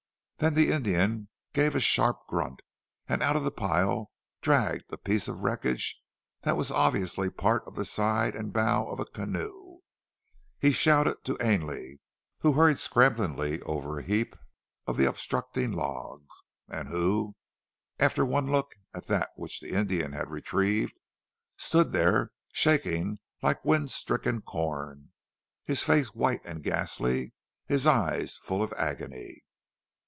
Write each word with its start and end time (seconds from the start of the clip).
Then 0.37 0.55
the 0.55 0.71
Indian 0.71 1.29
gave 1.53 1.75
a 1.75 1.79
sharp 1.79 2.25
grunt, 2.27 2.61
and 3.07 3.21
out 3.21 3.35
of 3.35 3.43
the 3.43 3.51
pile 3.51 4.09
dragged 4.41 4.91
a 4.91 4.97
piece 4.97 5.27
of 5.27 5.41
wreckage 5.43 6.01
that 6.41 6.57
was 6.57 6.71
obviously 6.71 7.29
part 7.29 7.61
of 7.67 7.75
the 7.75 7.85
side 7.85 8.35
and 8.35 8.51
bow 8.51 8.87
of 8.87 8.99
a 8.99 9.05
canoe. 9.05 9.81
He 10.57 10.71
shouted 10.71 11.23
to 11.25 11.37
Ainley, 11.39 11.99
who 12.39 12.53
hurried 12.53 12.79
scramblingly 12.79 13.61
over 13.67 13.99
a 13.99 14.01
heap 14.01 14.35
of 14.87 14.97
the 14.97 15.05
obstructing 15.05 15.73
logs, 15.73 16.41
and 16.67 16.87
who, 16.87 17.35
after 17.99 18.25
one 18.25 18.47
look 18.51 18.71
at 18.95 19.05
that 19.05 19.29
which 19.35 19.59
the 19.61 19.69
Indian 19.73 20.13
had 20.13 20.31
retrieved, 20.31 20.99
stood 21.57 21.91
there 21.91 22.31
shaking 22.51 23.19
like 23.43 23.63
wind 23.63 23.91
stricken 23.91 24.41
corn; 24.41 25.11
his 25.65 25.83
face 25.83 26.15
white 26.15 26.43
and 26.43 26.63
ghastly, 26.63 27.31
his 27.67 27.85
eyes 27.85 28.37
full 28.39 28.63
of 28.63 28.73
agony. 28.73 29.43